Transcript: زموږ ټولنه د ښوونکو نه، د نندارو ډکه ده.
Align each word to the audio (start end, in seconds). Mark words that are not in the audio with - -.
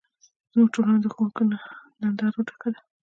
زموږ 0.51 0.67
ټولنه 0.75 0.99
د 1.01 1.05
ښوونکو 1.13 1.43
نه، 1.51 1.57
د 1.99 1.99
نندارو 2.03 2.41
ډکه 2.47 2.69
ده. 2.73 2.79